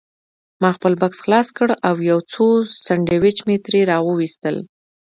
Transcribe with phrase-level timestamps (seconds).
[0.61, 2.45] ما خپل بکس خلاص کړ او یو څو
[2.85, 4.55] سنډوېچ مې ترې راوایستل.